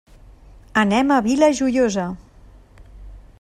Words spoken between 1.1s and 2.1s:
a la Vila Joiosa.